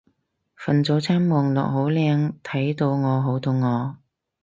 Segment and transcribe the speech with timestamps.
[0.55, 3.97] 份早餐望落好靚睇到我好肚餓